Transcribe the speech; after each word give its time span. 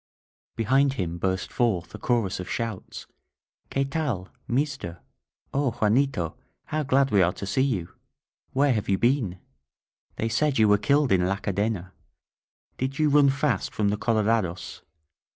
Behind 0.55 0.93
him 0.93 1.19
burst 1.19 1.53
forth 1.53 1.93
a 1.93 1.99
chorus 1.99 2.39
of 2.39 2.49
shouts: 2.49 3.05
QtLe 3.69 3.91
tal! 3.91 4.29
Meester! 4.47 4.99
O 5.53 5.69
Juanito, 5.79 6.35
how 6.65 6.81
glad 6.81 7.11
we 7.11 7.21
are 7.21 7.33
to 7.33 7.45
see 7.45 7.61
you! 7.61 7.87
Where 8.51 8.73
have 8.73 8.89
you 8.89 8.97
been? 8.97 9.37
They 10.15 10.27
said 10.27 10.57
you 10.57 10.67
were 10.67 10.79
killed 10.79 11.11
in 11.11 11.27
La 11.27 11.35
Cadena! 11.37 11.91
Did 12.79 12.97
you 12.97 13.09
run 13.09 13.29
fast 13.29 13.75
from 13.75 13.89
the 13.89 13.97
colorados? 13.97 14.81